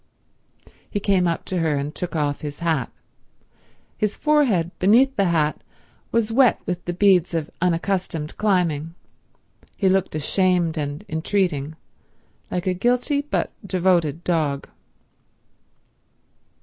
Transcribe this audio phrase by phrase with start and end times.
[0.89, 2.91] He came up to her and took off his hat.
[3.99, 5.61] His forehead beneath the hat
[6.11, 8.95] was wet with the beads of unaccustomed climbing.
[9.77, 11.75] He looked ashamed and entreating,
[12.49, 14.67] like a guilty but devoted dog.